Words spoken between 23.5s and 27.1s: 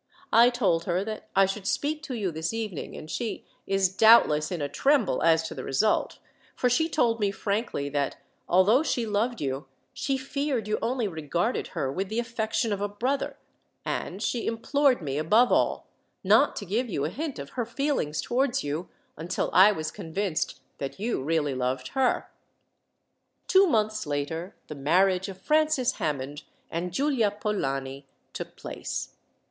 months later, the marriage of Francis Hammond and